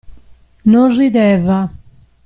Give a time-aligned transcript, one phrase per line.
[0.71, 1.59] Non rideva.